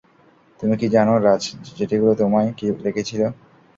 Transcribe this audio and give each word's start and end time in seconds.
তুমি 0.59 0.75
কি 0.77 0.87
জানো 0.95 1.13
রাজ 1.19 1.43
চিঠিগুলো 1.69 2.13
তোমায়, 2.21 2.49
কে 2.57 2.65
লিখেছিল? 2.85 3.21